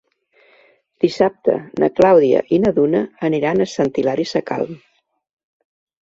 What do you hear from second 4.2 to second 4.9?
Sacalm.